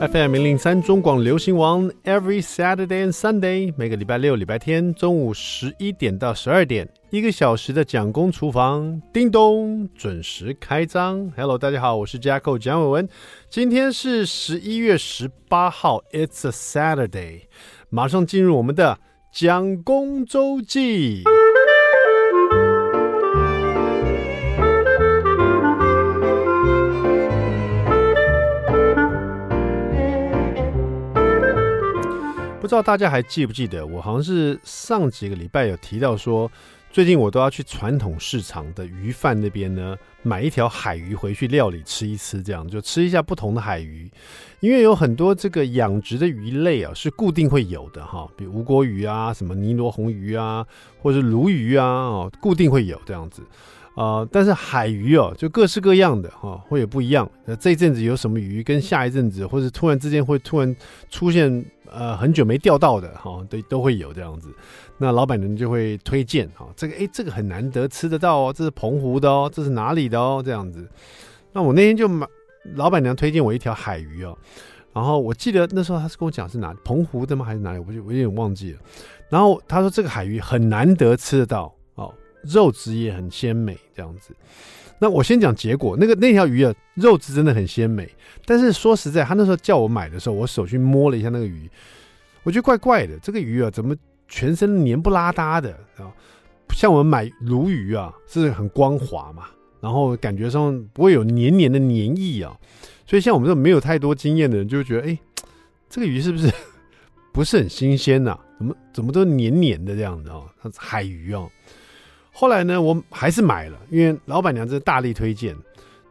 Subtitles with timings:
[0.00, 11.30] FM 零零三中广流行王，Every Saturday and Sunday，每个礼拜六、礼拜天中午十一点到十二点，一个小时的蒋公厨房，叮咚，准时开张。
[11.36, 13.08] Hello，大家好，我是 Jacko 蒋伟文，
[13.48, 17.42] 今天是十一月十八号，It's a Saturday，
[17.88, 18.98] 马上进入我们的
[19.32, 21.22] 蒋公周记。
[32.64, 36.50] 不知道大家还记不记得，我好像是上几个礼拜有提到说，
[36.90, 44.10] 最近我都要去传统市场的鱼贩那边呢，买一条海鱼回去料理吃一吃，这样就吃一下不同的海鱼，
[44.60, 50.66] 因为有很多这个养殖的鱼类啊是固定会有的哈，比如吴郭鱼啊、什么尼罗红鱼啊，
[51.02, 53.42] 或者鲈鱼啊，哦，固定会有这样子。
[53.94, 57.30] 呃，但是海鱼哦，就各式各样的哈、会有不一样。
[57.44, 60.74] 那这一阵子有什么鱼，跟下一阵子，或者突然之间会突然
[61.10, 64.48] 出现，呃，很久没钓到的哈，都、都会有这样子。
[64.98, 70.88] 那老板娘就会推荐哈、哦，这个哎，这个很难得吃得到哦，这是澎湖的哦，这是哪里的哦，这样子。
[71.52, 72.26] 那我那天就买，
[72.74, 74.36] 老板娘推荐我一条海鱼哦，
[74.92, 77.44] 然后我记得那时候他是跟我讲是哪，澎湖的吗？
[77.44, 77.78] 还是哪里？
[77.78, 78.78] 我就我有点忘记了。
[79.28, 81.74] 然后他说这个海鱼很难得吃得到。
[82.46, 84.34] 肉质也很鲜美，这样子。
[84.98, 88.08] 那我先讲结果，那个那条鱼啊，肉质真的很鲜美。
[88.46, 91.68] 但是说实在，他那时候叫我买的时候，我手去摸了一下那个鱼，
[92.42, 93.18] 我觉得怪怪的。
[93.18, 93.94] 这个鱼啊，怎么
[94.28, 96.12] 全身黏不拉哒的啊？
[96.70, 99.46] 像我们买鲈鱼啊，是很光滑嘛，
[99.80, 102.56] 然后感觉上不会有黏黏的黏液啊。
[103.06, 105.18] 所以像我们这种没有太多经验的人，就会觉得，哎，
[105.90, 106.50] 这个鱼是不是
[107.32, 108.38] 不是很新鲜呐？
[108.58, 110.42] 怎么怎么都黏黏的这样子啊？
[110.62, 111.46] 它海鱼啊。
[112.36, 115.56] 后来呢，我还是买了，因为老板娘真的大力推荐。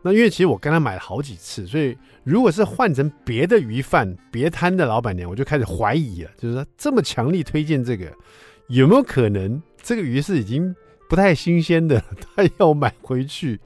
[0.02, 8.06] 那因为其实我跟她买了好几次，所以如果是换成别的鱼贩、别摊的老板娘，我就开始怀疑了，就是说这么强力推荐这个，
[8.68, 10.74] 有没有可能这个鱼是已经
[11.10, 12.02] 不太新鲜的，
[12.36, 13.60] 他要买回去？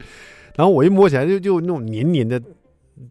[0.56, 2.42] 然后我一摸起来就就那种黏黏的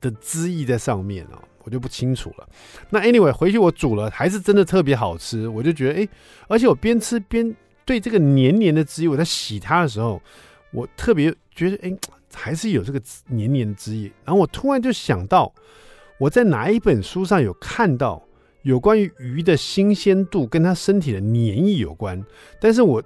[0.00, 2.48] 的汁液在上面啊，我就不清楚了。
[2.90, 6.08] 那 anyway 回去我煮了，还是真的特别好吃，我就觉得哎，
[6.48, 7.54] 而且我边吃边。
[7.86, 10.20] 对这个黏黏的汁液，我在洗它的时候，
[10.72, 11.96] 我特别觉得，哎，
[12.34, 14.12] 还是有这个黏黏的汁液。
[14.24, 15.54] 然后我突然就想到，
[16.18, 18.22] 我在哪一本书上有看到
[18.62, 22.22] 有关于鱼的新鲜度跟它身体的黏液有关，
[22.60, 23.02] 但是我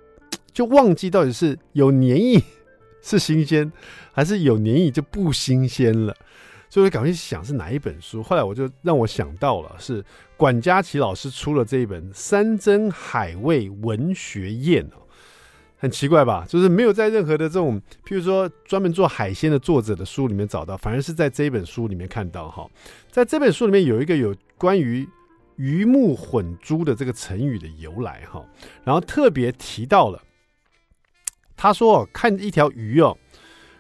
[0.53, 2.43] 就忘记到底是有黏液
[3.03, 3.71] 是新鲜，
[4.12, 6.17] 还是有黏液就不新鲜了。
[6.71, 10.05] 所以我赶快去想是哪一本书，后来我就让我想到了是
[10.41, 15.03] 管家齐老师出了这一本《山珍海味文学宴》哦，
[15.77, 16.47] 很奇怪吧？
[16.49, 22.67] 就是没有在任何的这种，譬如说专门做海鲜的作者的书里面找到，反而是在这一本书里面看到哈。
[23.11, 25.06] 在这本书里面有一个有关于
[25.56, 28.43] 鱼目混珠的这个成语的由来哈，
[28.83, 30.23] 然后特别提到了，
[31.55, 33.15] 他说看一条鱼哦，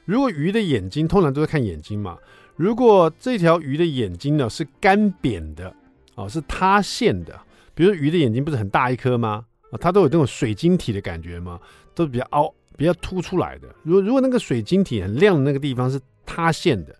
[0.04, 2.18] 如果鱼的眼睛通常都是看眼睛嘛。
[2.54, 5.74] 如果这条鱼的眼睛呢是干扁的，
[6.20, 7.40] 哦，是塌陷的，
[7.74, 9.46] 比如说鱼的眼睛不是很大一颗吗？
[9.70, 11.58] 啊，它都有这种水晶体的感觉吗？
[11.94, 13.68] 都比较凹、比较凸出来的。
[13.82, 16.94] 如如果那个水晶体很亮的那个地方是塌陷的，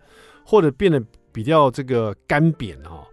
[0.45, 3.07] 或者变得比较这个干扁哈，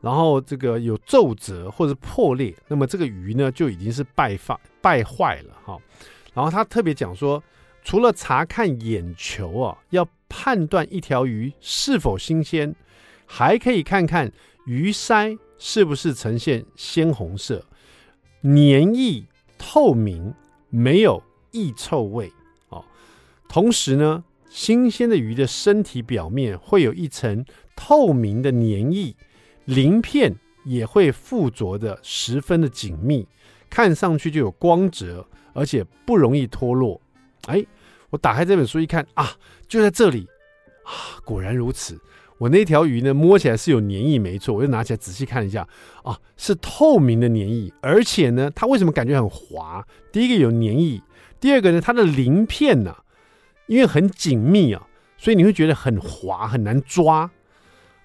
[0.00, 5.78] 然后这个有皱褶或者破裂，那么这个鱼呢就已经是败发败坏了哈。
[6.34, 7.40] 然后他特别讲说，
[7.84, 12.74] 除了查看眼球啊，要判断一条鱼是否新鲜，
[13.26, 14.30] 还可以看看
[14.66, 17.64] 鱼鳃是不是呈现鲜红色、
[18.40, 19.22] 黏液
[19.56, 20.34] 透明、
[20.70, 22.32] 没有异臭味。
[22.68, 22.84] 哦，
[23.48, 27.44] 同时呢，新鲜的鱼的身体表面会有一层
[27.76, 29.14] 透明的黏液，
[29.66, 30.34] 鳞片
[30.64, 33.24] 也会附着的十分的紧密，
[33.70, 37.00] 看上去就有光泽，而且不容易脱落。
[37.46, 37.64] 哎，
[38.10, 39.30] 我打开这本书一看啊，
[39.68, 40.26] 就在这里
[40.82, 41.96] 啊，果然如此。
[42.42, 44.52] 我那条鱼呢，摸起来是有黏液，没错。
[44.52, 45.64] 我就拿起来仔细看一下
[46.02, 49.86] 啊，是透明的黏液，而且呢，它为什么感觉很滑？
[50.10, 51.00] 第一个有黏液，
[51.38, 52.96] 第二个呢，它的鳞片呢、
[53.68, 57.30] 因为很紧密啊，所以你会觉得很滑，很难抓。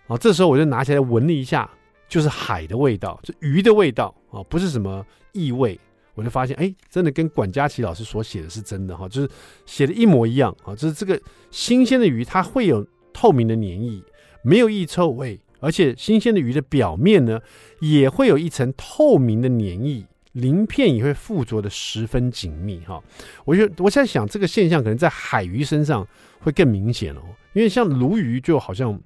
[0.06, 1.68] 啊，这时候我就拿起来闻了一下，
[2.08, 5.80] 就是海的味道，就鱼的味道啊，不是什么异味。
[6.14, 9.28] 我就发现，哎，真的跟管家齐老师所写的是真的哈，就是
[9.66, 10.76] 写的一模一样啊。
[10.76, 11.20] 就是这个
[11.50, 14.00] 新鲜的鱼，它会有透明的黏液，
[14.48, 17.42] 没有异臭味，而且新鲜的鱼的表面呢，
[17.82, 23.04] 也会有一层透明的黏液，鳞片也会附着的十分紧密哈。
[23.44, 26.08] 我就我现在想，这个现象可能在海鱼身上
[26.40, 27.22] 会更明显哦，
[27.52, 28.98] 因为像鲈鱼就好像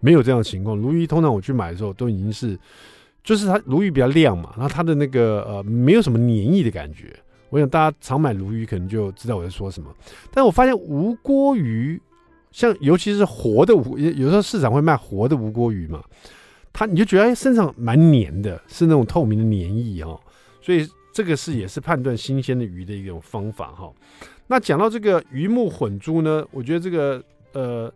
[0.00, 0.80] 没有这样的情况。
[0.80, 2.58] 鲈鱼通常我去买的时候都已经是，
[3.22, 7.14] 就是它鲈鱼比较亮嘛，然后它的那个呃没有什么黏液的感觉。
[7.50, 9.94] 我想大家常买鲈鱼可能就知道我在说什么。
[10.32, 12.00] 但我发现无锅鱼，
[12.56, 16.02] 像尤其是活的无，有时候市场会卖活的吴锅鱼嘛，
[16.72, 20.18] 它你就觉得哎身上蛮黏的，是那种透明的黏液哦。
[20.62, 23.92] 所以这个是也是判断新鲜的鱼的一种方法哈。
[24.46, 27.22] 那讲到这个鱼目混珠呢，我觉得这个
[27.52, 27.92] 呃。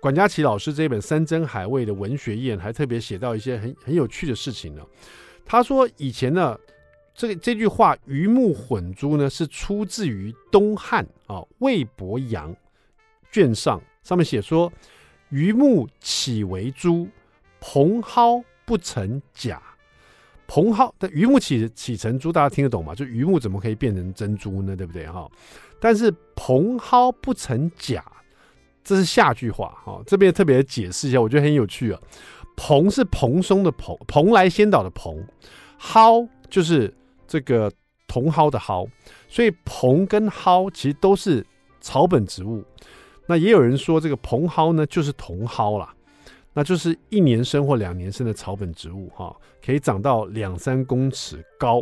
[0.00, 4.82] 管家齐老师这本《山珍海味》的文学宴还特别写到一些很很有趣的事情呢。
[5.44, 6.56] 他说以前呢，
[7.12, 12.54] 这个这句话“鱼目混珠”呢是出自于东汉啊魏伯阳
[13.30, 14.72] 卷上，上面写说
[15.30, 17.08] ：“鱼木岂为珠？
[17.60, 19.62] 蓬蒿不成甲。”
[20.46, 22.32] 蓬蒿的鱼木岂岂成珠？
[22.32, 22.94] 大家听得懂吗？
[22.94, 24.74] 就鱼木怎么可以变成珍珠呢？
[24.74, 25.30] 对不对哈？
[25.78, 28.04] 但是蓬蒿不成甲。
[28.82, 32.00] 这是下句话哈，这边特别解释一下，我觉得很有趣啊。
[32.56, 35.22] 蓬是蓬松的蓬，蓬莱仙岛的蓬，
[35.78, 36.90] 蒿就是
[37.26, 37.70] 这个
[38.06, 38.88] 茼蒿的蒿，
[39.28, 41.44] 所以蓬跟蒿其实都是
[41.82, 42.64] 草本植物。
[43.28, 45.94] 那也有人说这个蓬蒿呢就是茼蒿啦，
[46.54, 51.80] 那就是一年生或两年生的草本植物哈，可以长到两三公尺高。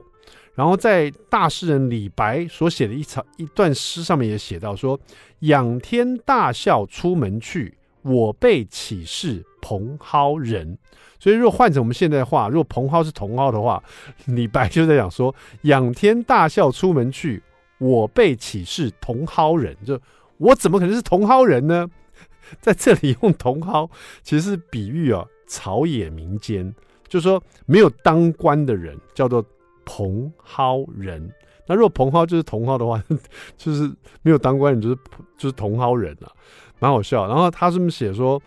[0.54, 4.98] 然后在大诗人李白所写的一场一段诗上面也写到说
[5.40, 10.78] ：“仰天大笑出门去，我辈岂是蓬蒿人。”
[11.20, 13.82] 所以如果换成我们现在话，如果蓬蒿是茼蒿的话，
[14.24, 17.42] 李白就在讲说：“仰天大笑出门去，
[17.78, 20.00] 我辈岂是茼蒿人？”就
[20.38, 21.88] 我怎么可能是茼蒿人呢？
[22.60, 23.90] 在这里用茼蒿
[24.22, 26.74] 其实是比喻啊草野民间，
[27.08, 29.44] 就是说没有当官的人叫做。
[29.88, 31.32] 蓬蒿人，
[31.68, 33.00] 那如果蓬蒿就是茼蒿的话，
[33.56, 33.88] 就是
[34.20, 34.98] 没有当官人，就是
[35.38, 36.32] 就是茼蒿人了，
[36.80, 37.28] 蛮好笑。
[37.28, 38.42] 然后他这么写说，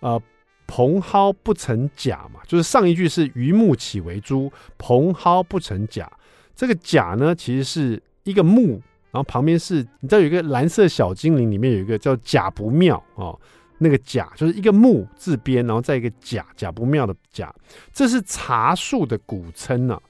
[0.00, 0.20] 呃，
[0.66, 6.06] 蓬蒿不成甲嘛，就是上一句是鱼目岂为株，蓬蒿不成甲。
[6.54, 8.82] 这个甲呢，其实是一个目，
[9.14, 13.38] 然后旁边是，你知道有一个蓝色小精灵里面有一个叫甲不妙哦，
[13.78, 17.54] 那个甲就是一个木字边，然后再一个甲，甲不妙的甲，
[17.92, 20.02] 这是茶树的古称呢、啊。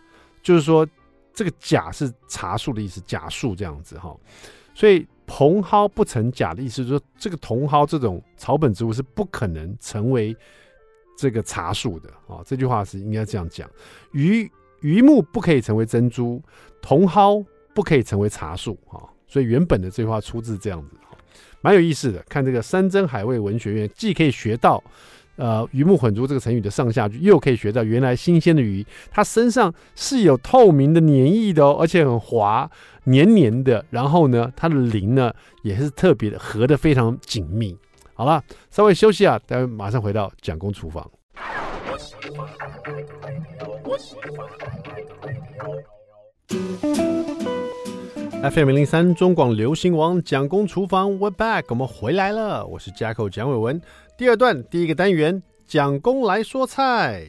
[0.43, 0.89] 就是说，
[1.35, 4.17] 这个甲是茶树的意思，假树这样子哈，
[4.75, 10.35] 所以蓬蒿不成甲的意思，就是说这个茼蒿这种草本植物是不可能成为
[11.19, 12.41] 这个茶树的啊。
[12.47, 13.69] 这句话是应该这样讲：
[14.13, 14.51] 鱼
[14.81, 16.43] 鱼目不可以成为珍珠，
[16.81, 19.03] 茼蒿不可以成为茶树哈。
[19.27, 20.91] 所以原本的这句话出自这样子，
[21.61, 22.25] 蛮有意思的。
[22.29, 24.83] 看这个山珍海味文学院，既可以学到。
[25.37, 32.71] 呃，鱼目混珠这个成语的上下句，又可以学到原来新鲜的鱼，它身上是有透明的粘液的哦，而且很滑，
[33.03, 33.85] 黏黏的。
[33.91, 37.77] 然后呢，它的鳞呢也是特别的，合得非常紧密。
[38.15, 38.41] 好了，
[38.71, 41.11] 稍微休息啊，待会马上回到蒋公厨房。
[48.51, 53.81] FM 零零三中广流行王蒋公厨房，We're back，我们回来了，我是 jack 蒋伟文。
[54.19, 57.25] 第二段第一个单元，蒋公来说菜。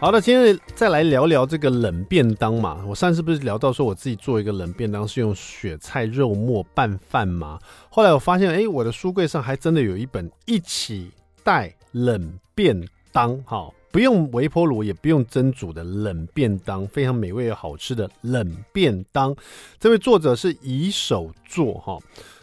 [0.00, 2.82] 好的，今天再来聊聊这个冷便当嘛。
[2.88, 7.58] 我上次不是聊到说我自己做一个冷便当是用雪菜肉末拌饭吗？
[7.90, 11.10] 后来我发现，哎，我的书柜上还真的有一本一起
[11.44, 13.70] 带冷便当，哈。
[13.92, 19.36] 不用微波炉，也不用蒸煮的冷便当，非常美味又好吃的冷便当。
[19.78, 21.98] 这位作者是以手作哈，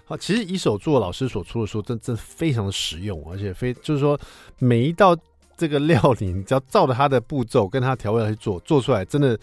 [0.06, 4.20] 好，其实以手作老师所出的书真真非常的实用，而且非就是说
[4.60, 5.18] 每一道
[5.58, 9.38] 这个料理，你只要照着它的步骤跟他调味来去做，做出来真的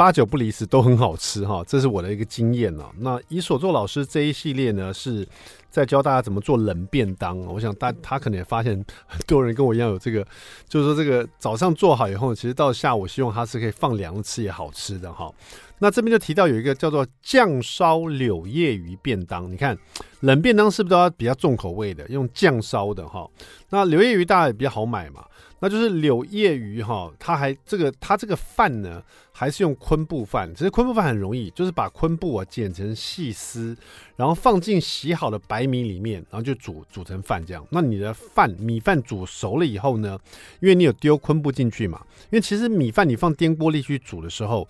[0.00, 1.62] 八九不离十都很好吃哈。
[1.66, 2.90] 这是我的一个经验了。
[3.00, 5.28] 那以所做老师这一系列呢是。
[5.70, 8.74] 在教大家怎么做冷便当，我想大他可能也发现
[9.06, 10.26] 很多人跟我一样有这个，
[10.68, 15.32] 就是说这个早上做好以后，其实到下午希望它是可以放凉吃也好吃的哈。
[15.78, 19.78] 那这边就提到有一个叫做酱烧柳叶鱼便当，你看
[20.22, 23.24] 冷便当是不是都要比较重口味的，用酱烧的哈？
[23.68, 25.24] 那柳叶鱼大家也比较好买嘛。
[25.62, 30.50] 那就是柳叶鱼哈，它还这个它这个饭呢，还是用昆布饭。
[30.54, 33.76] 其实昆布饭很容易，就是把昆布啊剪成细丝，
[34.16, 37.62] 然后放进洗好的白米里面，然后就煮煮成饭这样。
[37.70, 40.18] 那你的饭米饭煮熟了以后呢，
[40.60, 42.00] 因为你有丢昆布进去嘛，
[42.30, 44.66] 因为其实米饭你放电锅里去煮的时候，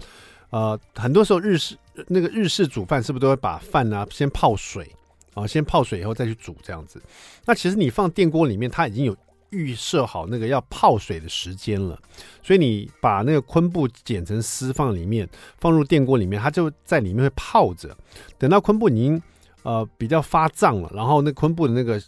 [0.51, 1.77] 呃，很多时候日式
[2.09, 4.91] 那个日式煮饭是不是都会把饭呢先泡水
[5.35, 7.01] 啊，先泡水以后再去煮这样子？
[7.45, 9.17] 那其实你放电锅里面，它已经有。
[9.51, 11.99] 预设好那个要泡水的时间了，
[12.43, 15.29] 所以你把那个昆布剪成丝放里面，
[15.59, 17.97] 放入电锅里面，它就在里面会泡着。
[18.39, 19.23] 等到昆布已经
[19.63, 22.03] 呃比较发胀了，然后那昆布的那个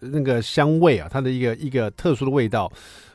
[0.00, 2.70] 那个香味啊，它的一个一个特殊的味道，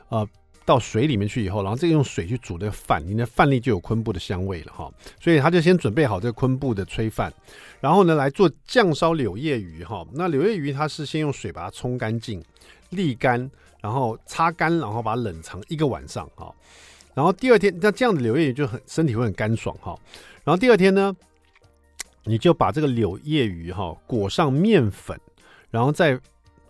[0.08, 0.26] 呃。
[0.66, 4.90] 到水里面去以后，然后这个用水去煮的饭，你的饭粒就有昆布的香味了哈。
[5.20, 7.30] 所以他就先准备好这个昆布的炊饭，
[7.82, 10.02] 然后呢来做酱烧柳叶鱼哈。
[10.14, 12.42] 那柳叶鱼它是先用水把它冲干净、
[12.92, 13.50] 沥干，
[13.84, 16.50] 然后擦干，然后把它冷藏一个晚上哈。
[17.12, 19.94] 然后第二天，那这样的柳叶鱼就很身体会很干爽哈。
[20.42, 21.14] 然后第二天呢，
[22.24, 25.20] 你就把这个柳叶鱼哈裹上面粉，
[25.70, 26.18] 然后再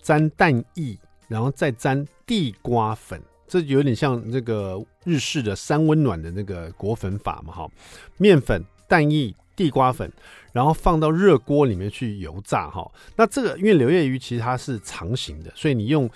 [0.02, 3.22] 沾蛋液，然后再沾地瓜粉。
[3.46, 7.70] 这有点像这个日式的三温暖的那个裹粉法嘛，哈，
[8.16, 10.10] 面粉、蛋液、地瓜粉，
[10.52, 12.90] 然后放到热锅里面去油炸，哈。
[13.14, 16.10] 那这个因为柳叶鱼其实它是长形的，所以你用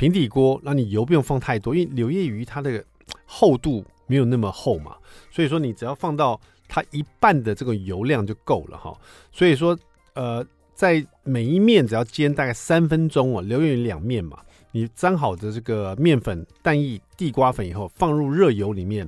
[0.00, 2.82] 平底锅，那你油不用放太多，因为柳叶鱼它的
[3.26, 4.96] 厚度没有那么厚嘛，
[5.30, 8.98] 所以说你只要放到它一半的这个油量就够了，哈。
[9.30, 9.78] 所以说，
[10.14, 10.42] 呃，
[10.74, 14.38] 在每一面只要煎大概三分钟哦，柳叶鱼两面嘛。
[14.72, 19.06] 你沾好的这个面粉、蛋液、地瓜粉以后，放入热油里面，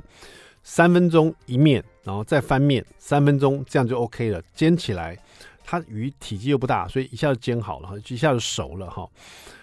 [0.62, 4.42] 三分钟一面，然后再翻面三分钟，这样就 OK 了。
[4.54, 5.16] 煎起来，
[5.64, 9.08] 它鱼体积又不大，所以一下就煎好了，一下就熟了哈。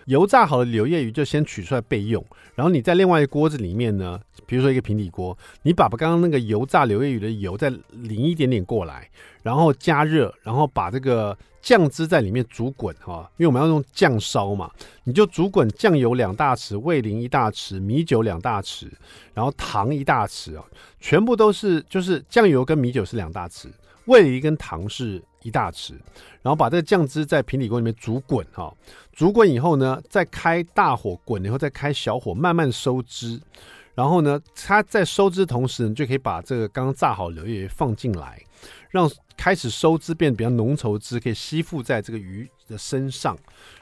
[0.05, 2.25] 油炸好的柳叶鱼就先取出来备用，
[2.55, 9.07] 然后你在另外一个锅子里面呢，比如说一个平底锅，你把刚刚那个油炸柳叶鱼的油再淋一点点过来，
[9.43, 14.71] 然后加热，然后把这个酱汁在里面煮滚哈，因为我们要用酱烧嘛，
[15.03, 18.87] 你就煮滚酱油两大匙，味淋一大匙，米酒两大匙，
[19.35, 20.65] 然后糖一大匙啊，
[20.99, 23.67] 全部都是就是酱油跟米酒是两大匙，
[24.05, 25.93] 味淋跟糖是一大匙，
[26.41, 28.73] 然后把这个酱汁在平底锅里面煮滚哈。
[29.11, 33.39] 煮滚以后呢，再开大火滚然后，再开小火慢慢收汁，
[33.93, 38.41] 然后呢，它在收汁的同时，你就可以把这个刚刚炸好的鱼放进来，
[38.89, 43.37] 让开始收汁变得比较浓稠汁，可以吸附在这个鱼的身上。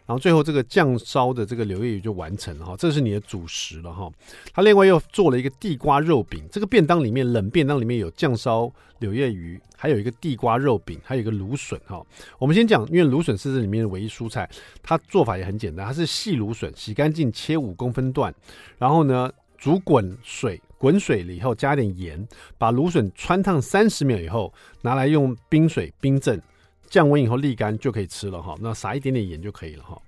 [0.06, 4.10] 然后最后这个酱烧的这个柳叶鱼就完成了哈，这是你的主食了哈。
[4.54, 12.02] 他另外又做了一个地瓜肉饼，这个便当里面冷便当里面有酱烧柳叶鱼，还有一个地瓜肉饼，还有一个芦笋哈。
[12.40, 14.50] 我们先讲，因为芦笋是这里面的唯一蔬菜，
[14.82, 18.34] 它做法也很简单，它是细芦笋，洗干净切五公分段，
[18.78, 22.26] 然后呢煮滚水，滚水了以后加点盐，
[22.58, 24.54] 把芦笋汆烫三十秒以后，
[24.84, 26.42] 拿来用冰水冰镇。
[26.90, 30.02] 降温以后沥干就可以吃了哈，那撒一点点盐就可以了哈。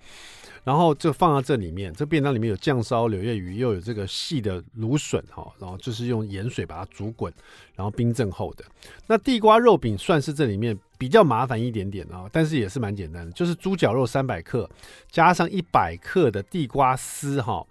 [0.66, 7.34] 然后就放到这里面，这便当里面有酱烧柳叶鱼，又有这个细的芦笋哈，然后就是用盐水把它煮滚，
[7.76, 8.66] 然后冰镇后的。
[9.08, 14.70] 那地瓜肉饼算是这里面比较麻烦一点点啊，但是也是蛮简单的，就是猪脚肉三百克，
[15.10, 17.66] 加上一百克的地瓜丝哈，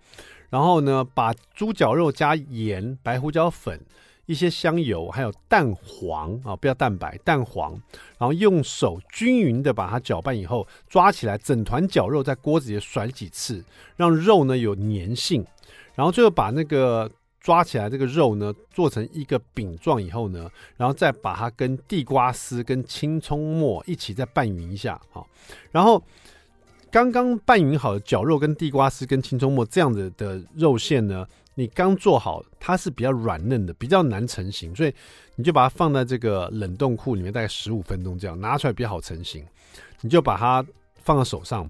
[0.49, 3.79] 然后呢把猪脚肉加盐、白胡椒粉。
[4.29, 7.73] 一些香油，还有蛋黄啊，不要蛋白，蛋黄，
[8.19, 13.65] 然后用手均匀的把它搅拌以后，抓起来，整团绞肉在锅子里甩几次，
[13.97, 15.43] 让肉呢有粘性，
[15.95, 25.27] 然后最后把那个抓起来这个肉呢做成一个饼状以后呢，然后再把它跟地瓜丝跟青葱末一起再拌匀一下，好，
[25.73, 26.01] 然后。
[26.91, 31.27] 刚刚拌匀好的绞肉跟地瓜丝跟青葱末这样子的肉馅呢，
[31.59, 34.95] 你刚做好，它是比较软嫩的，比较难成型，所以
[35.35, 39.45] 你就把它放在这个冷冻库里面，大概十五分钟这样拿出来比较好成型。
[40.01, 41.69] 你就把它放在手上，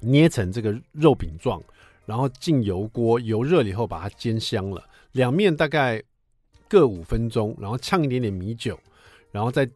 [0.00, 1.58] 捏成这个肉饼状，
[2.04, 6.02] 然后进油锅，油热了以后把它煎香了，两面大概
[6.68, 8.78] 各五分钟，然后呛一点点米酒，
[9.32, 9.66] 然后再。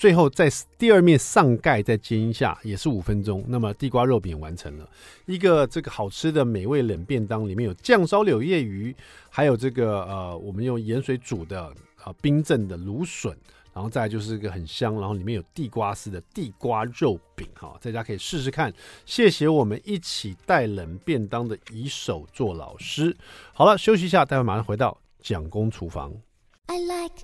[0.00, 3.44] 最后在第二面上盖再煎一下，也是五分钟。
[3.46, 4.88] 那么地瓜肉饼完成了
[5.26, 8.96] 一个这个好吃的美味冷便当，里面有酱烧柳叶鱼，
[9.28, 11.70] 还有这个呃我们用盐水煮的
[12.02, 13.36] 啊、冰镇的芦笋，
[13.74, 18.72] 然后再就是一个很香，然后里面有地瓜丝的地瓜肉饼哈，大家可以试试看。
[19.04, 23.14] 谢谢我们一起带冷便当的以手做老师。
[23.52, 26.10] 好了，休息一下，待会马上回到蒋公厨房。
[26.68, 27.16] I like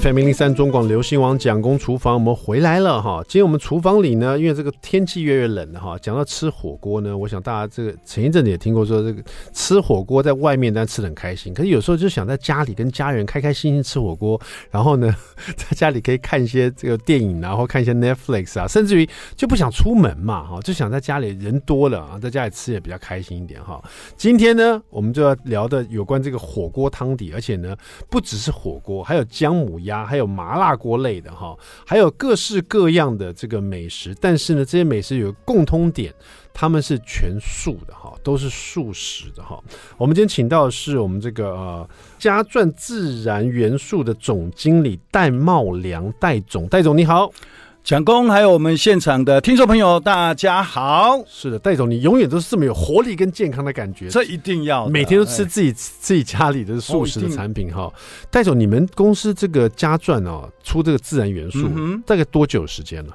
[0.00, 3.22] FM 零零三中广流行网蒋公厨房，我们回来了哈。
[3.28, 5.96] 今天我们厨房里呢，因为这个天气越来越冷了哈。
[6.02, 9.22] 讲到吃火锅呢，我想大家这个前一阵子也听过说，这个
[9.52, 15.14] 吃火锅在外面但吃得很开心，可是有时候就想在家里跟家人开开心心吃火锅，然后呢，
[15.54, 23.80] 在家里可以看一些这个电影，然后看一些 Netflix 啊，甚至于就不想出门嘛哈，就想在家里人多了啊，在家里吃也比较开心一点哈。
[24.16, 27.76] 今天呢，我们就要聊的有关这个火锅汤底，而且呢，
[28.10, 29.80] 不只是火锅，还有姜母。
[29.84, 34.14] 鸭，还有麻辣锅类的哈，还有各式各样的这个美食。
[34.20, 36.12] 但是呢，这些美食有共通点，
[36.52, 39.58] 他们是全素的哈，都是素食的哈。
[39.96, 41.88] 我们今天请到的是我们这个呃
[42.18, 47.30] 嘉钻自然元素的总经理戴茂良戴总，戴总你好。
[47.84, 51.22] 蒋工，还有我们现场的听众朋友，大家好。
[51.28, 54.08] 是的，戴总，你永远都是这么有活力跟健康的感觉。
[54.08, 57.92] 这一定要每天都吃自己、哎、自己家里的素食的产品哈。
[58.30, 63.14] 戴、哦、总，你们公司这个家传哦，出这个自然元素，嗯、大概多久时间了？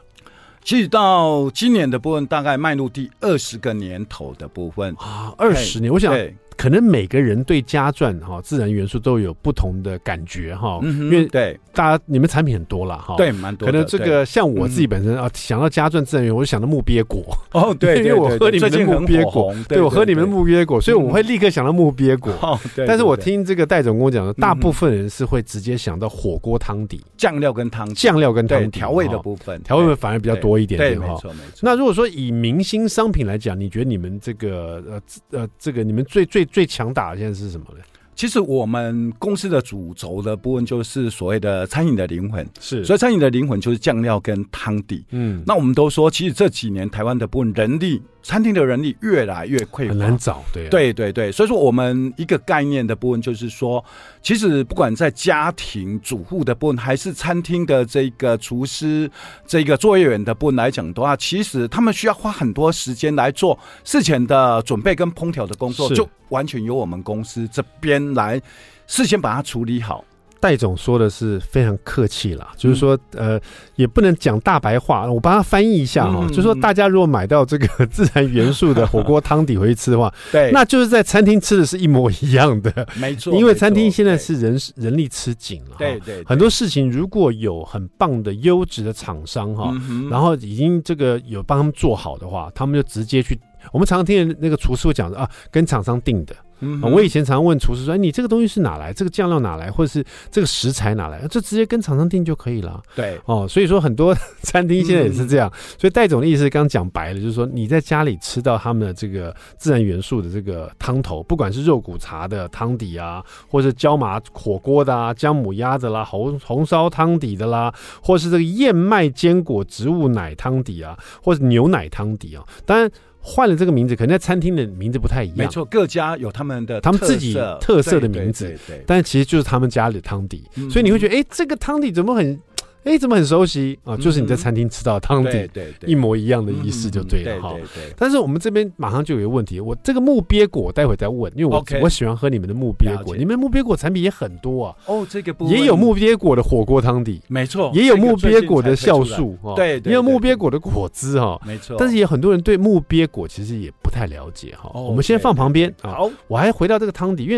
[0.64, 6.16] 其实到今年的部分，大概迈入第二十个年头的部分啊，二十年，我想。
[6.60, 13.66] 可能每个人对加钻哈自然元素都有不同的感觉哈，嗯，因为对大家你们产品很多了哈，对，蛮多。
[13.66, 17.24] 可能这个像我自己本身啊，想到加钻自然元素，我就想到木鳖果
[17.54, 22.34] 哦，对， 因为我喝你们的木鳖果，对我喝你们的木鳖果，所以我会立刻想到木鳖果。
[22.44, 22.86] 哦，对。
[22.86, 31.34] 但是我听这个戴总跟我讲的，大部分人是会直接想到火锅汤底、酱料跟汤酱料跟汤底调味的部分，调味反而比较多一点，对，没错。
[31.62, 37.84] 那如果说以明星商品来讲，你觉得你们这个呃呃这个你们最最最强打的现在是什么呢？
[38.20, 45.06] 其实我们公司的主轴的部分就是所谓的餐饮的灵魂，是，所以餐饮的灵魂就是酱料跟汤底。
[45.12, 48.02] 嗯，那我们都说，其实这几年台湾的部分人力。
[48.22, 50.44] 餐厅的人力越来越匮乏，很难找。
[50.54, 53.84] 对、啊，对对对，所以说我们一个概念的部分就是说，
[54.22, 59.10] 其实不管在家庭主妇的部分，还是餐厅的这个厨师、
[59.48, 68.42] 这个作业员的部分来讲的话，其实他们需要花很多时间来做事前的准备跟烹调的工作，就完全由我们公司这边来
[68.88, 70.04] 事先把它处理好。
[70.42, 73.38] 戴总说的是非常客气啦，就是说，呃，
[73.76, 89.74] 也不能讲大白话，我帮他翻译一下哈，就是说，大家如果买到这个自然元素的火锅汤底回去吃的话， 对，那就是在餐厅吃的是一模一样的，没错，因为餐厅现在是人人力吃紧了，对对，很多事情如果有很棒的优质的厂商哈，
[90.10, 93.38] 然后已经这个有帮他们做好的话，他们就直接去，
[93.74, 96.34] 我们常常听那个厨师会讲的啊，跟厂商订的。
[96.62, 98.92] 嗯，我以前常问厨师说：“哎，你这个东西是哪来？
[98.92, 99.72] 这个酱料哪来？
[99.72, 101.26] 或者是这个食材哪来？
[101.28, 105.50] 就直接跟厂商订就可以了。”对，哦，所以说很多 餐厅现在也是这样。
[105.54, 122.92] 嗯、所以戴总的意思刚讲白了，就是说你在家里吃到他们的这个自然元素的这个汤头，不管是肉骨茶的汤底啊，或是椒麻火锅的啊，姜母鸭的啦，红红烧汤底的啦，或是这个燕麦坚果植物奶汤底啊，或是牛奶汤底啊，当然。
[123.22, 125.38] 换了这个名字，可能在餐厅的名字不太一样。
[125.38, 132.40] 没错，各家有他们的他们自己特色的名字，对对对对，但其实就是他们家里的汤底，嗯，所以你会觉得，哎，这个汤底怎么很？
[132.86, 133.96] 哎，怎么很熟悉啊？
[133.98, 137.54] 就是你在餐厅吃到汤底，对对，一模一样的意思就对了哈。
[137.98, 144.76] 但是我们这边马上就有一个问题，我这个木鳖果待会再问，因为我我喜欢喝你们的木鳖果，你们木鳖果产品也很多啊。
[144.86, 151.76] 哦，这个也有木鳖果的火锅汤底，没错，也有木鳖果的酵素，对，也有木鳖果的果汁哈，没错。
[151.78, 154.72] 但是也很多人对木鳖果其实也不太了解哈。
[154.74, 155.92] 我们先放旁边啊。
[155.92, 157.38] 好，我还回到这个汤底，因为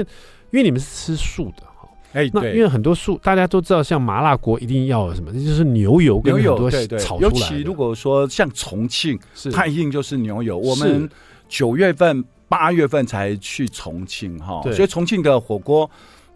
[0.51, 1.63] 因为你们是吃素的。
[2.13, 7.29] 哎，那因为很多素，大家都知道，像麻辣锅一定要有什么，那就是牛油跟很多炒出来的。
[7.29, 9.19] 尤其如果说像重庆，
[9.51, 10.57] 它一定就是牛油。
[10.57, 11.09] 我们
[11.47, 15.89] 九月份、八月份才去重庆哈，所以重庆的火锅。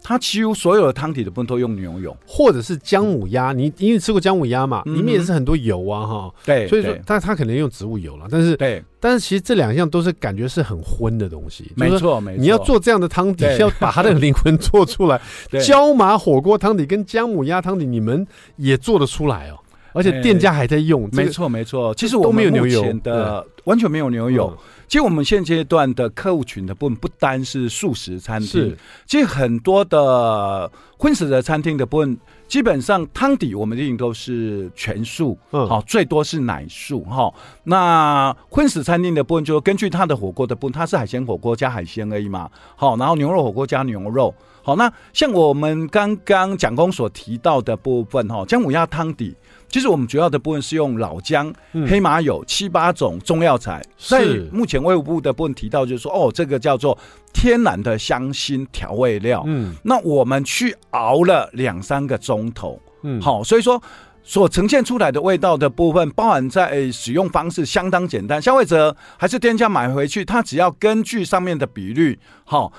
[0.08, 3.52] 它几乎所有的汤底的部分都用牛油，或者是姜母鸭。
[3.52, 6.34] 你因为吃过姜母鸭嘛，里面也是很多油啊，哈。
[6.44, 8.28] 对，所以说，但它可能用植物油了。
[8.30, 11.72] 但是，对，但是其实这两项都是感觉是很荤的东西。
[11.74, 12.40] 没错，没错。
[12.40, 15.20] 你要做这样的汤底，要把它的灵魂做出来。
[15.60, 19.58] 椒麻火锅汤底跟姜母鸭汤底，你们也做得出来哦。
[19.92, 21.08] 而且店家还在用。
[21.10, 21.92] 没错，没错。
[21.96, 24.56] 其实我们目前的完全没有牛油。
[24.88, 37.32] 其实我们现阶段的客户群的部分不单是素食餐厅，是其实很多的荤食的餐厅的部分，基本上汤底我们一定都是全素，嗯，好，最多是奶素哈。
[37.64, 49.34] 那荤食餐厅的部分就根据它的火锅的部分，它是海鲜火锅加海鲜而已嘛，好，然后牛肉火锅加牛肉，好，那像我们刚刚蒋工所提到的部分哈，姜母鸭汤底。
[49.76, 53.84] 其实我们主要的部分是用老姜、嗯、黑麻油七八种中药材。
[53.98, 56.98] 在目前卫福部的部分提到，就是说，哦，这个叫做
[57.34, 59.42] 天然的香辛调味料。
[59.44, 62.80] 嗯，那我们去熬了两三个钟头。
[63.02, 63.78] 嗯，好，所以说
[64.22, 72.72] 所呈现出来的味道的部分，包含在使用方式相当简单，消费者还是店家买回去，他只要根据上面的比率，好。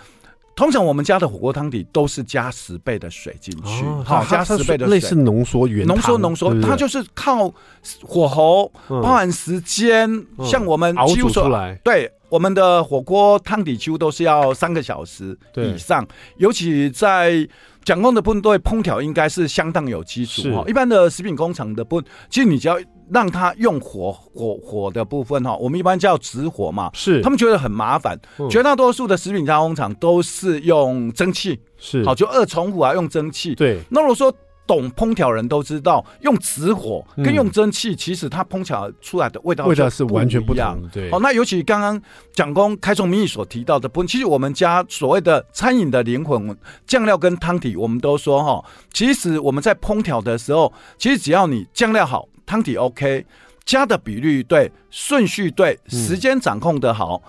[0.58, 7.54] 通常我们家的火锅汤底都是加十倍的水进去，好、哦，加十倍的水，类似浓缩原浓缩浓缩，它就是靠
[8.02, 12.12] 火候，包含时间、嗯，像我们熬煮出来，对。
[12.30, 17.48] 我们的火锅汤底几乎都是要三个小时以上，尤其在
[17.86, 20.62] 蒋公的部分对烹调应该是相当有基础哈。
[20.68, 22.78] 一般的食品工厂的部分，其实你只要
[23.12, 28.20] 让它用火火火的部分哈，我们一般叫直火嘛，是他们觉得很麻烦。
[28.50, 33.56] 绝大多数的食品加工厂都是用蒸汽，是好就二重釜啊，用蒸汽。
[33.56, 34.34] 对，那如果说。
[34.68, 40.78] 懂烹调人都知道，用直火跟用蒸汽，其实它烹调出来的味道味道是完全不一样。
[40.92, 42.02] 对，好，那尤其刚刚
[42.34, 46.54] 蒋工开宗明义所提到的部分，其实我们家所谓的餐饮的灵魂
[46.86, 53.24] 酱料跟汤底，我们都说哈，其实我们在烹调的时候，其实只要你酱料好，汤底 OK，
[53.64, 57.22] 加的比率对，顺序对，时间掌控的好，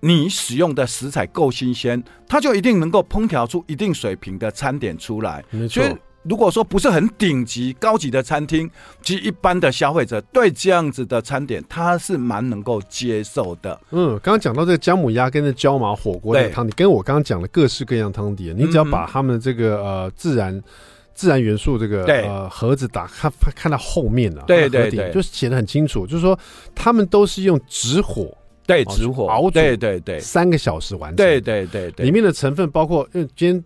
[0.00, 5.44] 你使用的食材够新鲜，它就一定能够烹调出一定水平的餐点出来。
[5.50, 5.84] 没错。
[6.26, 8.70] 如果说不是很顶级、高级的餐厅，
[9.02, 13.78] 其实一般的消费者对这样子的餐点，他是蛮能够接受的。
[13.90, 20.62] 嗯，刚刚讲到这个姜母鸭跟这椒麻火锅的汤底，跟我刚刚讲的各式各样汤底，你只要把他们这个呃自然
[21.14, 26.38] 自然元素这个呃盒子打开，看到后面啊，对对对，就是写的很清楚，就是说
[26.74, 33.64] 他们都是用直火，对直火熬煮，对对对，三个小时完成，对对对对，里面的成分包括，因为今天。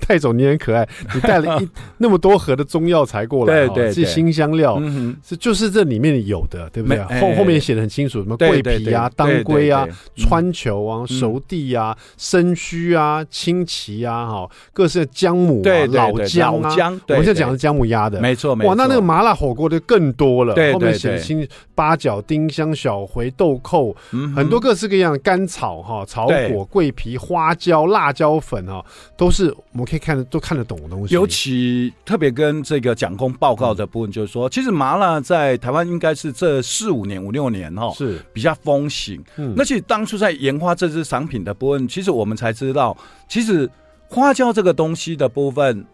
[0.08, 7.20] 戴总，你很可爱， 你带了一那么多盒的中药材过来，对对，是辛香料，嗯，是就是这里面有的，对不对？
[7.20, 9.86] 后后面写的很清楚，什么桂皮啊、当归啊、
[10.16, 16.74] 川芎啊、熟地啊、生须啊、青芪啊，哈，各式的姜母啊、老姜啊，
[17.08, 18.68] 我们现在讲的是姜母鸭的，没错，没错。
[18.68, 23.94] 哇，那那个麻辣火锅就更多了，后面写的清八角、丁香、小茴、豆蔻，
[24.34, 28.84] 很多各式各样的甘草哈、草果、桂皮、花椒、辣椒粉哈，
[29.16, 30.00] 都是我们可以。
[30.00, 39.22] 看得都看得懂的东西，尤其特别跟这个蒋公报告的部分，就是说，嗯、其实麻辣在台湾应该是这四五年、五六年哈，是比较风行。
[39.36, 42.96] 嗯，那其实当初在研发这支商品的部分，其实我们才知道，
[43.28, 43.70] 其实
[44.08, 45.84] 花椒这个东西的部分，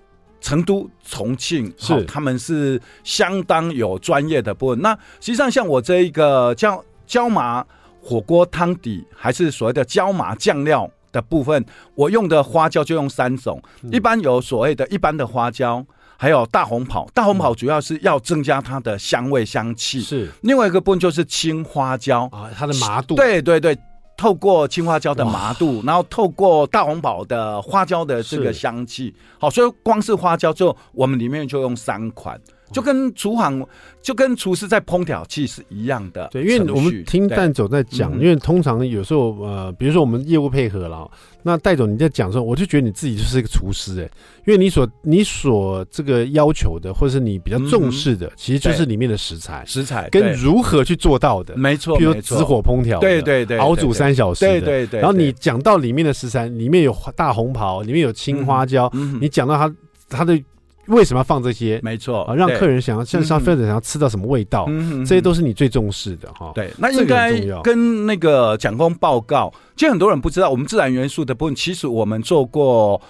[0.41, 4.81] 成都、重庆是他们是相当有专业的部分。
[4.81, 7.67] 那实际上，像我这一个椒椒麻
[8.01, 10.89] 火锅汤底，还是所谓的椒麻酱料。
[11.17, 15.85] 的部分，我用的花椒就用三种，一般有所谓的一般的花椒，
[16.19, 17.09] 还有大红袍。
[17.15, 20.29] 大红袍主要是要增加它的香味香气，是。
[20.43, 22.29] 另外一个部分就是青花椒。
[22.31, 23.77] 啊，它的麻度，对对对，
[24.17, 32.39] 透过青花椒的麻度，然后透过大红袍的花椒的这个香气，好，所以光是花椒就我们里面就用三款。
[32.73, 33.65] 就跟厨房，
[34.03, 36.29] 就跟厨师在烹调其实是一样的。
[36.33, 41.09] 对，因为我们听戴总在讲，因为通常有时候呃，比如说我们业务配合了，
[41.43, 44.11] 那戴总你在讲的时候，我就觉得你自己就是一个厨师哎、欸，
[44.47, 59.73] 因为你所你所这个要求的，或者是你比较重视的，其实就是里面的食材，食材跟如何去做到的，没错，比如直火烹调，对对对，熬煮三小时，对对对，然后你讲到里面的食材，里面有大红袍，里面有青花椒，你讲到它
[60.09, 60.43] 它的。
[60.87, 61.81] 为什么要放这些？
[61.83, 66.53] 没错啊，让客人想要，像消费者想要吃到什么味道，嗯、这些都是你最重视的哈。
[66.55, 69.53] 对，那应该跟那个蒋工报告。
[69.77, 73.01] 其实很多人不知道，我们自然元素的部分，其实我们做过。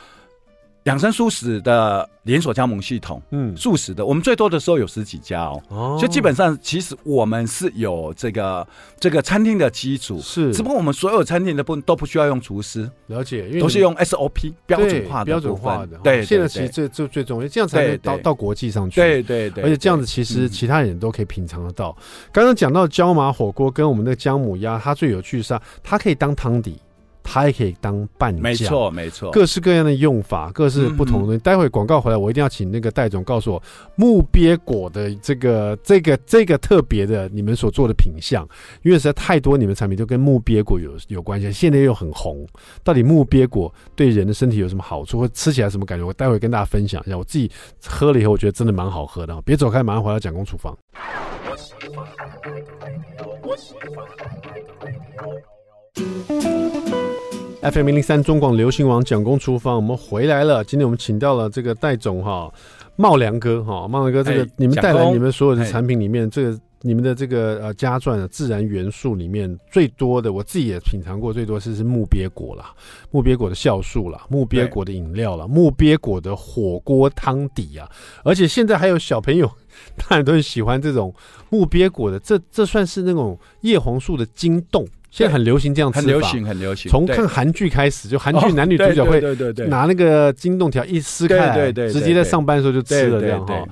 [0.86, 8.64] 养生素食的连锁加盟系统，嗯，素食的，我们最多的时候有十几家哦，哦，就基本上其实我们是有这个
[9.00, 21.96] 这个餐厅的基础，是，只不过我们所有餐厅的部分都不需要用厨师，了解，因为都是用 SOP 标准化的标准化的，对，现在其实这这最重要，这样才能到到国际上去，对对对，而且这样子其实其他人都可以品尝得到。
[22.30, 26.78] 刚刚讲到椒麻火锅跟我们的姜母鸭，它最有趣的是它可以当汤底。
[27.28, 31.38] 它也可以当拌酱，没错没错，各式各样的用法，各式不同的东西。
[31.38, 33.62] 嗯、待会广告回来，我一定要请那个戴总告诉我
[33.96, 38.48] 木鳖果的这个这个这个特别的你们所做的品相，
[38.82, 42.46] 因为实在太多你们产品都跟木鳖果有有关系，现在又很红。
[42.84, 46.04] 到底木鳖果对人的身体有什么好处，或吃起来什么感觉？
[46.04, 47.18] 我待会跟大家分享一下。
[47.18, 47.50] 我自己
[47.84, 49.42] 喝了以后，我觉得真的蛮好喝的。
[49.42, 50.76] 别走开，马上回到蒋工厨房。
[57.72, 60.62] FM 零零三中广流行网蒋公厨房，我们回来了。
[60.62, 62.48] 今天我们请到了这个戴总哈，
[62.94, 72.72] 茂良哥哈，茂良哥，这个你们带来你们所有的产品里面，这个你们的这个呃加钻的自然元素里面最多的，我自己也品尝过最多是是木鳖果啦，
[73.10, 77.90] 木鳖果的酵素啦，木鳖果的饮料啦，木鳖果的火锅汤底啊，
[78.22, 79.50] 而且现在还有小朋友，
[79.98, 81.12] 当然都很喜欢这种
[81.50, 84.86] 木鳖果的，这这算是那种叶黄素的晶冻。
[85.16, 86.90] 现在很流行这样吃法，很流行，很流行。
[86.90, 89.18] 从看韩剧开始，就韩剧男女主角会
[89.66, 93.66] 拿那个金动条一撕开来，直接在上班的时候就吃了这样哈。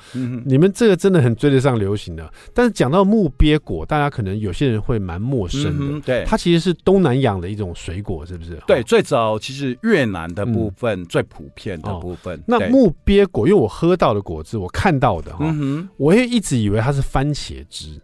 [0.46, 2.26] 你们这个真的很追得上流行的。
[2.54, 6.00] 但是讲到木鳖果，大家可能有些人会蛮陌生的。
[6.00, 8.58] 对，它其实是东南亚的一种水果，是不是？
[8.66, 12.42] 对，最早其实越南的部分最普遍的部分。
[12.46, 15.54] 那木鳖果，因为我喝到的果汁，我看到的哈，
[15.98, 18.00] 我也一直以为它是番茄汁。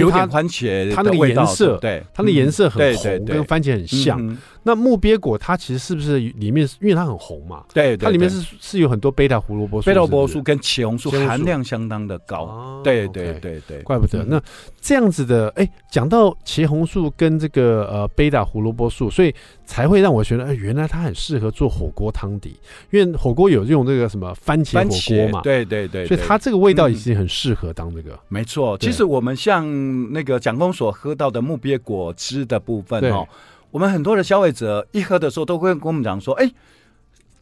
[0.00, 4.38] 有点番茄，它那个颜色，对，它的颜色很红，跟番茄很像。
[4.62, 7.64] 那木鳖果它其实是不是里面，因为它很红嘛？
[7.72, 12.80] 对，它里面是是有很多贝塔胡萝卜素，贝塔胡萝卜素跟茄红素含量相当的高。
[12.84, 14.24] 对对对对，怪不得。
[14.24, 14.40] 那
[14.80, 22.58] 这样子的，哎，讲到茄红素跟这个呃贝塔胡萝卜素，所以才会让我觉得，哎，原来它很适合做火锅汤底，
[22.90, 25.40] 因为火锅有用这个什么番茄火锅嘛。
[25.42, 28.18] 对对对，所以它这个味道已经很适合当这个。
[28.28, 33.26] 没错，其实我们像那个蒋公所喝到的木鳖果汁的部分哦。
[33.70, 36.50] 我们很多的消费者一喝的时候都会跟我们讲说：“哎，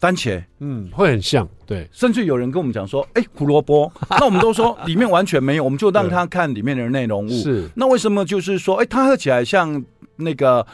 [0.01, 3.91] 番茄，嗯，会很像，对。”甚至有人跟我们讲说：“哎，胡萝卜。
[4.19, 7.31] ”那我们都说里面完全没有，我们就让他看里面的内容物。
[7.31, 7.69] 是。
[7.77, 9.85] 那为什么就是说，哎，它喝起来像
[10.17, 10.67] 那个？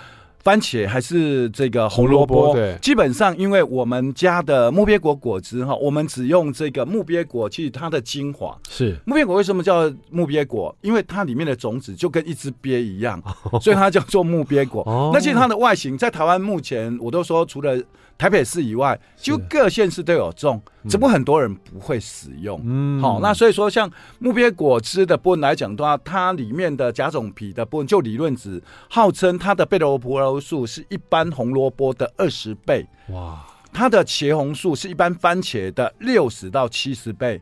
[0.45, 2.53] 番茄还是这个红萝卜？
[2.53, 9.37] 对，基本上因为我们家的木鳖果果汁哈，我们只用这个木鳖果，其实它的精华是木鳖果。
[9.37, 10.77] 为什么叫木鳖果？
[10.83, 13.21] 因为它里面的种子就跟一只鳖一样，
[13.61, 15.11] 所以它叫做木鳖果。
[15.15, 17.83] 那其实它的外形在台湾目前我都说，除了
[18.17, 20.63] 台北市以外，就各县市都有种。
[20.89, 37.41] 只不过很多人不会使用，嗯，好，那所以说像木鳖果汁的部分来讲的话，它里面的甲种皮的部分，就理论值号称它的贝萝卜素是一般红萝卜的二十倍，哇，它的茄红素是一般番茄的六十到七十倍。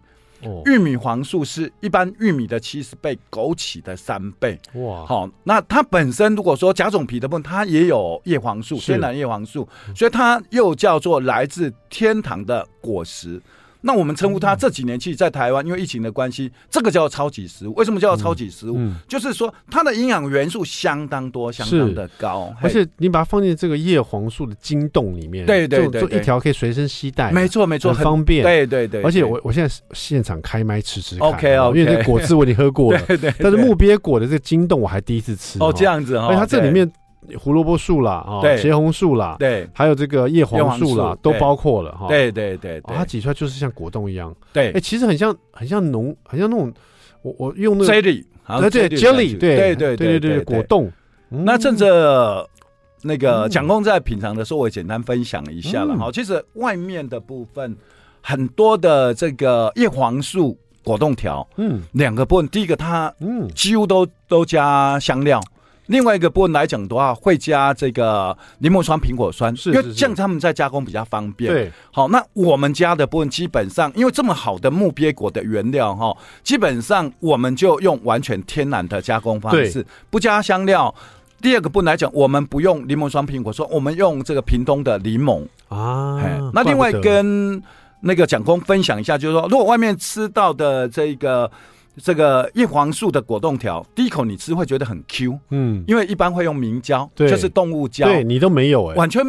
[0.66, 4.58] 玉米黄素是一般玉米的七十倍，枸杞的三倍。
[4.74, 13.40] 哇，好，那它本身如果说甲种皮的部分，它也有叶黄素，天然叶黄素，所以它又叫做来自天堂的果实。
[13.82, 17.74] 那我们称呼它这几年其实在台湾，因为疫情的关系，这个叫超级食物。
[17.74, 18.78] 为什么叫做超级食物？
[18.78, 28.42] 嗯嗯、就是说它的营养元素相当多，相当的高，而且你把它放进这个叶黄素的晶冻里面，对对对，一条可以随身携带，没错没错，很方便。
[28.42, 33.34] 对对对，而且我我现在现场开麦吃吃看，OK 哦，因为这果汁我已经喝过了， 对对。
[33.38, 36.90] 但是木鳖果的这个晶冻我还第一次吃哦，这样子哦，而且它这里面。
[37.38, 42.08] 胡萝卜素啦，啊，茄红素啦，对，还有这个叶黄素啦，都包括了哈。
[42.08, 44.34] 对对对，它挤出来就是像果冻一样。
[44.52, 46.72] 对，哎，其实很像，很像浓，很像那种，
[47.22, 48.24] 我我用那个 jelly，
[48.70, 50.90] 对对 jelly，对对对对对果冻。
[51.28, 52.46] 那趁着
[53.02, 56.10] 那个蒋公在品尝的时候，我简单分享一下了哈。
[56.12, 57.76] 其实外面的部分
[58.20, 63.48] 很多的这个叶黄素果冻条，嗯，两个部分，第一个它嗯。
[63.54, 65.40] 几乎都都加香料。
[65.92, 71.52] 另外一个部分来讲的话，会加这个柠檬酸、苹果酸，是，是，是因为这样他们在加工比较方便。
[71.52, 80.92] 对，好，那我们家的部分基本上，因为这么好的木鳖果的原料哈，基本上我们就用完全天然的加工方式，不加香料。
[81.42, 86.18] 第二个部分来讲，我们不用柠檬酸、苹果酸，我们用这个屏东的柠檬啊。
[86.54, 87.62] 那另外跟
[88.00, 91.50] 那个蒋工分享一下，就是说，如果外面吃到的这个。
[91.96, 97.28] 这个叶黄素的果冻条，第一口你吃会觉得很 Q，嗯，因为一般会用明胶，对。
[97.28, 99.24] 就是动物胶，对你都没有哎、欸，完全。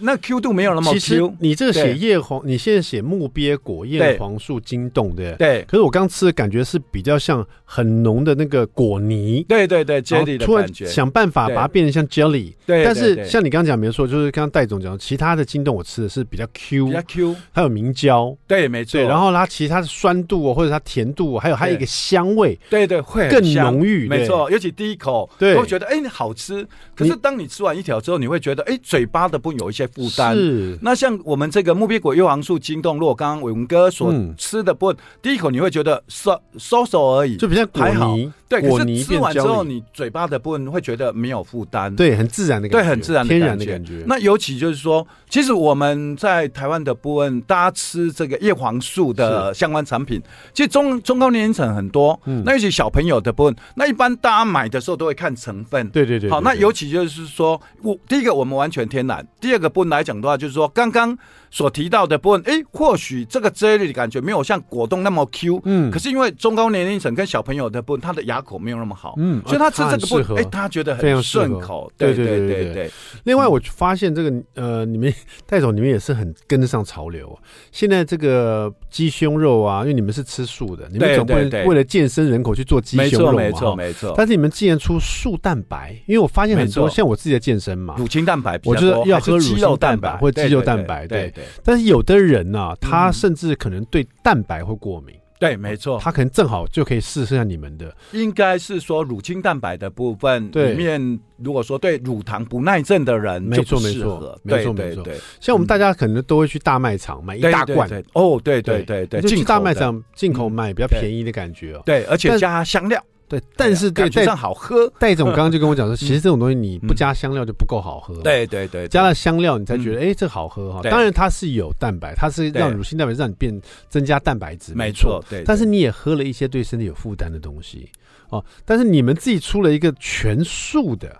[0.00, 0.98] 那 Q 度没有那么 Q。
[0.98, 5.64] 其实你这个写叶黄，你现在写木鳖果叶黄素晶冻，对对。
[5.68, 10.86] 可是我刚吃的感觉是比较像很浓的那个果泥，对对对，jelly 的感觉。
[10.86, 12.52] 想办法把它变成像 jelly。
[12.66, 12.84] 对。
[12.84, 19.00] 但是像你刚刚讲没错，就是刚刚戴总讲，其他的晶冻我吃的是比较 Q，比较 Q，还有明胶，对，没错。
[19.02, 24.50] 然后它其他的酸度或者它甜度，还有还有一个香味，对对，会更浓郁，没错。
[24.50, 26.66] 尤其第一口，对，会觉得哎，你好吃。
[26.94, 30.34] 可是当你吃完一条之后，你会觉得哎，嘴巴的部分有一些负担。
[30.34, 30.78] 是。
[30.82, 38.32] 那像我们这个木皮果叶黄素金冻，如果刚刚伟文哥所吃的部分，第一口你会觉得收收手而已，就比较果泥。
[38.48, 44.04] 对，可是吃完之后，你嘴巴的部分会觉得没有负担，对，很自然的感觉，对，很自然、天然的感觉。
[44.06, 52.18] 那尤其就是说，其实我们在台湾的部分，大家吃这个叶黄素的相关产品，其实中中高年龄层很多。
[52.26, 55.88] 嗯，那尤其小朋友的部分，那一般大家买的时候都会看成分。
[55.88, 56.30] 对对对。
[56.30, 61.16] 好，那尤其就是说，我第一个我们完全天然，第二个部分来讲的话，就是说刚刚
[61.54, 72.90] 所提到的部分，哎，或许这个啫喱的感觉没有像果冻那么 Q，嗯，可是因为中高年龄层跟小朋友的部分，他的牙口没有那么好，嗯，所以他吃这个部分，哎，他觉得很顺口，对对对对对。
[73.22, 75.14] 另外，我发现这个呃，你们
[75.46, 77.38] 戴总你们也是很跟得上潮流啊。
[77.70, 84.12] 现在这个鸡胸肉啊，因为你们是吃素的，你们总不能为了健身人口去做鸡胸肉嘛，没错没错。
[84.16, 91.43] 但是你们既然出素蛋白，因为我发现很多像我自己的健身嘛，乳清蛋白，我觉得要喝乳清蛋白或者鸡肉蛋白，对对。
[91.62, 95.14] 但是有的人呢，他甚至可能对蛋白会过敏。
[95.36, 105.04] 对，没错，他可能正好就可以试试下你们的，应该是说乳清蛋白的部分里面，如果说对乳糖不耐症的人，没错没错，没错没错。
[105.40, 113.04] 像我们大家可能都会去大卖场买一大罐，哦，对对对对，去大卖场进口买比较便宜的感觉哦，对，而且加香料。
[113.40, 114.90] 对，但是对，感觉上好喝。
[114.98, 118.14] 戴总刚刚就跟我讲说， 其实这种东西你不加香料就不够好喝。
[118.22, 120.80] 对对对，加了香料你才觉得哎，这好喝哈。
[120.82, 125.22] 当然它是有蛋白，它是让乳清蛋白让你变增加蛋白质，没错。
[125.28, 127.88] 对，但是你也喝了一些对身体有负担的东西
[128.30, 128.44] 哦。
[128.64, 131.16] 但是你们自己出了一个全素的，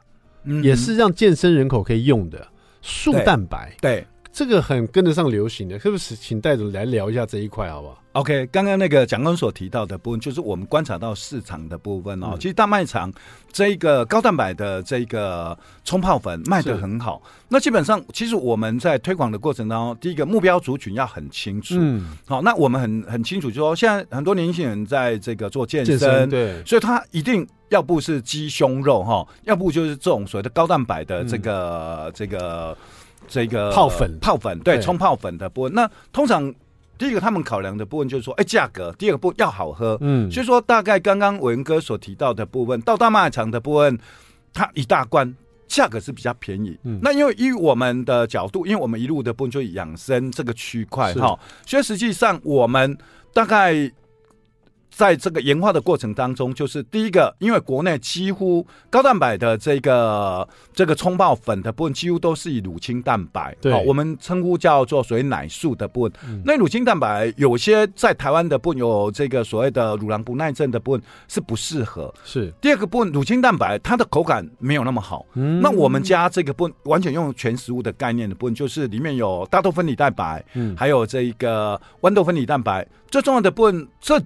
[0.62, 2.46] 也是让健身人口可以用的
[2.83, 3.74] 素蛋白。
[3.81, 4.07] 对。
[4.35, 6.16] 这个很跟得上流行的，是不是？
[6.16, 12.31] 请戴总来聊一下这一块，好不好？OK，刚刚那个蒋工所提到的部分，就是我们观察到市场的部分哦。
[12.33, 13.12] 嗯、其实大卖场
[13.53, 17.23] 这一个高蛋白的这个冲泡粉卖的很好。
[17.49, 21.77] 那基本上，其实我们在推广的过程当中，第一个目标族群要很清楚。
[21.79, 22.16] 嗯。
[22.27, 32.77] 好，那我们很很清楚，就是说现在很多年轻人在这个做健身，健身对，所以他一定要不是鸡胸肉哈，要不就是这种所谓的高蛋白的这个、嗯、这个。
[33.27, 34.81] 这个泡粉，泡粉对。
[34.81, 36.53] 冲泡粉的部分，那通常
[36.99, 43.99] 第一个他们考量的部分就是说，哎，价格；第二个部分要好喝，嗯，所以说大概刚刚文哥所提到的部分，到大卖场的部分，
[44.53, 45.35] 它一大罐
[45.67, 46.79] 价格是比较便宜。
[46.85, 52.97] 嗯，那因为以我们的角度，因为我们一路的部分就养生这个区块哈，所以实际上我们
[53.33, 53.91] 大概。
[54.97, 66.13] 在这个研发的过程当中，就是第一个，因为国内几乎高蛋白的这个这个冲泡粉的部分，几乎都是以乳清蛋白，对，我们称呼叫做所谓奶素的部分。
[66.29, 72.15] 嗯、那乳清蛋白有些在台湾的部分有这个所谓的乳糖不耐症的部分是不适合。
[72.25, 75.27] 是第二个部分，乳清蛋白它的口感没有那么好。
[75.35, 82.87] 嗯，那我们家这个部分完全用全食物的概念的部分，就是里面有大豆分离蛋白，嗯，还有这个豌豆分离蛋白。
[83.11, 84.23] 最重要的部分，这。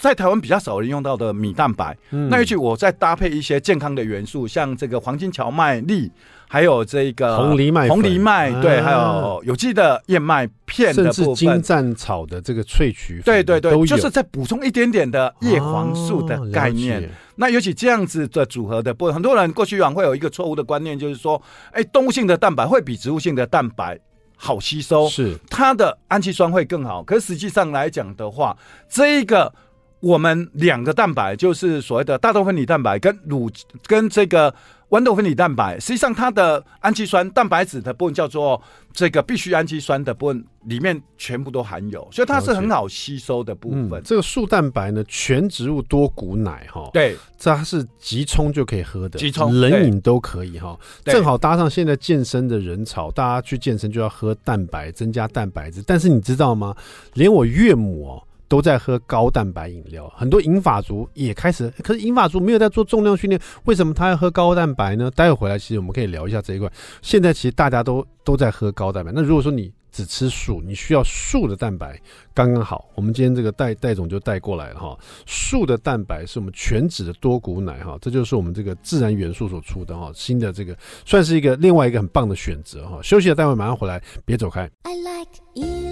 [0.00, 6.10] 在台湾比较少人用到的米蛋白，嗯、那尤其我再搭配一些健康的元素，像这个黄金荞麦粒，
[6.48, 17.04] 还有这个红藜麦，红藜麦对，还有有机的燕麦片的部分，甚至金盏草的这个萃取，对对对，就是再补充一点点的叶黄素的概念。
[17.04, 21.40] 哦、那尤其这样子的组合的部分，很多人过去往会有一个错误的观念，就是说，
[21.72, 24.00] 哎，动物性的蛋白会比植物性的蛋白
[24.34, 27.02] 好吸收，是它的氨基酸会更好。
[27.02, 28.56] 可是实际上来讲的话，
[28.88, 29.52] 这一个。
[30.00, 33.50] 我们两个蛋白就是所谓的大豆分离蛋白跟乳
[33.86, 34.54] 跟这个
[34.88, 38.60] 豌豆分离蛋白，实际上它的氨基酸蛋白质的部分叫做
[38.92, 43.92] 这个必需氨基酸的部分里面全部都含有，所以它是很好吸收的部分。
[43.92, 55.84] 嗯、这个素蛋白呢，全植物多谷奶哈，对，这它是即冲就可以喝的，即冲冷饮都可以哈，正好搭上现在健身的人潮，大家去健身就要喝蛋白，增加蛋白质。
[55.86, 56.74] 但是你知道吗？
[57.14, 58.22] 连我岳母哦。
[58.50, 61.72] 都在喝高蛋白饮料，很多银发族也开始。
[61.84, 65.08] 可是银发族没有在做重量训练，为什么他要喝高蛋白呢？
[65.12, 66.68] 待会回来，其实我们可以聊一下这一块。
[67.00, 69.12] 现在其实大家都都在喝高蛋白。
[69.14, 71.96] 那如果说你只吃素，你需要素的蛋白，
[72.34, 72.88] 刚刚好。
[72.96, 74.98] 我们今天这个戴戴总就带过来了哈。
[75.26, 82.98] 素的蛋白是我们全脂的多谷奶哈，这就是我们这个自然元素所出的哈，新的这个算是一个另外一个很棒的选择哈。
[83.00, 84.68] 休息了，待会马上回来，别走开。
[84.82, 85.89] I like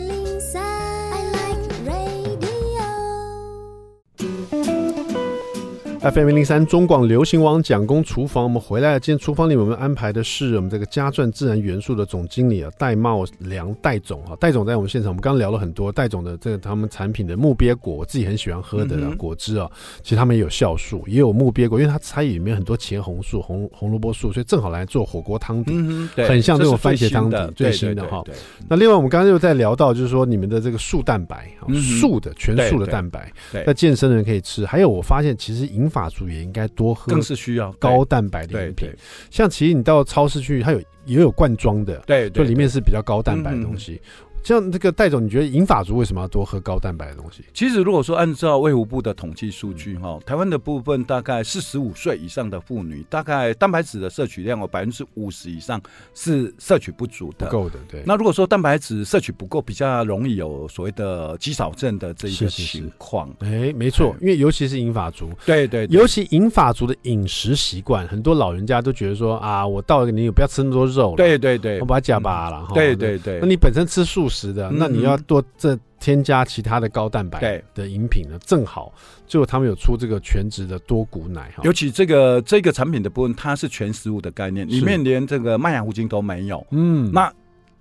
[6.01, 9.01] FM 零零三中广流行网蒋工厨房，我们回来了。
[9.01, 15.11] 今天厨房里我们安排的是我们这个嘉钻自然元素的总经理啊，戴茂良戴总哈，戴总在我们现场。
[15.11, 19.69] 我们刚刚聊了很多戴总的这个他们产品的木鳖果，我自己很喜欢喝的果汁啊。
[20.05, 25.73] 其实他们也有酵素，也有木鳖果，因为它菜里面很多茄红素、红红萝卜素，所以正好来做火锅汤底，
[26.15, 28.23] 很像这种番茄汤底，最新的哈。
[28.69, 31.51] 那另外我们刚刚又在聊到，就是说你们的这个素蛋白，
[31.99, 33.33] 素的全素的蛋白，
[33.67, 34.65] 那健身的人可以吃。
[34.65, 38.91] 还有我发现其实饮法族也应该多喝，更是需要高蛋白的饮品。
[39.31, 44.01] 像其实你到超市去，它有也有罐装的，对，就里面是比较高蛋白的东西。
[44.43, 47.45] 像这个戴总，你觉得银发族为什么要多喝高蛋白的东西？
[47.53, 55.81] 其实如果说按照卫福部的统计数据哈，台湾的部分大概四十五岁以上的妇女，大概蛋白质的摄取量有百分之五十以上
[56.15, 57.79] 是摄取不足的，不够的。
[57.91, 58.03] 对。
[58.07, 63.29] 那如果说蛋白质摄取不够，比较容易有所谓的肌少症的这一个情况。
[63.41, 72.75] 哎，没错，因为尤其是银发族，对对，尤其银发族的饮食习惯，很多老人家都觉得说啊，我到了个年龄不要吃那么多肉了，对对对，我把它加巴了哈。
[72.75, 78.93] 对对对，那你本身吃素食的，那你要多这添加其他的高蛋白的饮品呢，正好，
[79.27, 86.67] 最后他们有出这个全脂的多谷奶哈，尤其这个这个产品的部分，它是全食物的概念，里面连这个麦芽糊精都没有。
[86.71, 87.33] 嗯，那。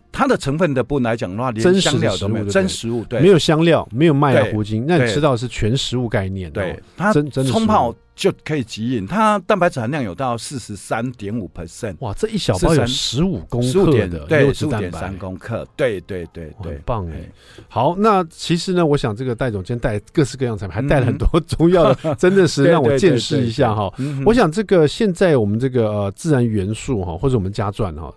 [0.09, 6.49] 它的成分的部分来讲的话，连香料都没有，真食物对，没有香料，没有麦芽糊精，那你吃到的是全食物概念。
[6.51, 11.95] 对，它真真冲泡就可以吸引，它蛋白质含量有到四十三点五 percent。
[11.99, 17.29] 哇，这一小包有十五公克的优质蛋白，三公克，对对对对，很棒哎。
[17.69, 23.87] 好，那其实呢，我想这个戴总监带各式各样产品，还带了很多中药的， 真的是 让我见识一下哈。
[24.25, 28.11] 我想这个现在我们这个呃自然元素哈，或者我们家传哈，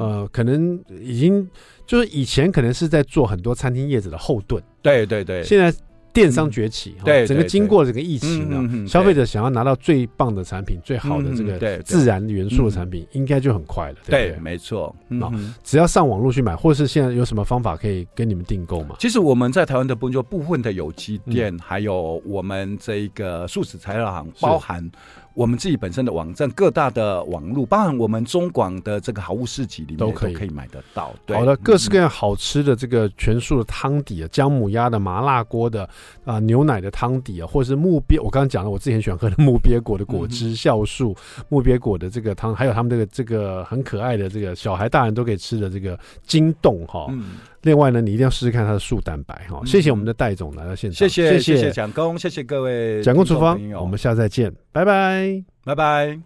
[0.00, 1.46] 呃，可能已经
[1.86, 5.70] 就是以前可能是在做很多餐厅业者的后盾，对对对，现在。
[6.12, 13.96] 电商崛起，对整个经过这个疫情呢，消费者想要拿到最棒的产品、最好的这个自然元素的产品，应该就很快了。
[14.06, 14.94] 对，没错。
[15.20, 15.32] 啊，
[15.64, 18.96] 只要上网络去买，或是现在有什么方法可以跟你们订购吗？
[18.98, 24.90] 其实我们在台湾的部分，就部分的有机店，还有我们这一个素食材料行，包含。
[25.34, 31.14] 我们自己本身的网站，各大的网络，包含我们中广的这个好物市集里面都可以可以买得到。
[31.24, 35.84] 对，好的，各式各样好吃的这个全素的汤底啊，姜母鸭的、麻辣锅的
[36.24, 41.16] 啊、呃，牛奶的汤底啊，或者是木鳖，我刚刚讲了，我自己很喜欢喝的木鳖果的果汁、酵素、
[41.48, 47.06] 木鳖果的这个汤，还有他们这个这个很可爱的这个小孩大人都可以吃的这个金冻哈。
[47.62, 49.60] 另外呢，你一定要试试看它的素蛋白哈。
[49.64, 55.42] 谢谢我们的戴总来到现场，谢谢谢谢蒋工，谢谢各位蒋工厨房，我们下次再见，拜拜。
[55.64, 56.22] 拜拜。